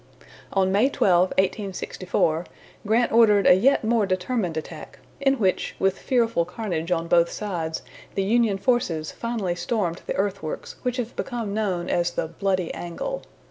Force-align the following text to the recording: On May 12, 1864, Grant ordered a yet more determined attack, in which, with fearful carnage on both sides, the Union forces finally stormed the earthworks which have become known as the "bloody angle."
On 0.53 0.71
May 0.71 0.89
12, 0.89 1.29
1864, 1.37 2.47
Grant 2.87 3.11
ordered 3.11 3.45
a 3.45 3.53
yet 3.53 3.83
more 3.83 4.07
determined 4.07 4.57
attack, 4.57 4.97
in 5.19 5.35
which, 5.37 5.75
with 5.77 5.99
fearful 5.99 6.43
carnage 6.43 6.89
on 6.91 7.07
both 7.07 7.29
sides, 7.31 7.83
the 8.15 8.23
Union 8.23 8.57
forces 8.57 9.11
finally 9.11 9.53
stormed 9.53 10.01
the 10.07 10.15
earthworks 10.15 10.77
which 10.81 10.97
have 10.97 11.15
become 11.15 11.53
known 11.53 11.87
as 11.87 12.09
the 12.09 12.27
"bloody 12.27 12.73
angle." 12.73 13.21